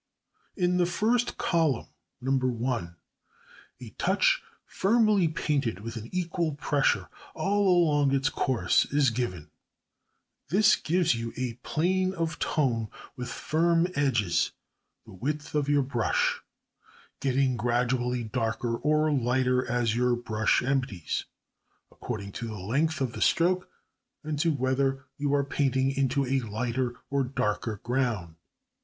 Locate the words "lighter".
19.11-19.63, 26.39-26.95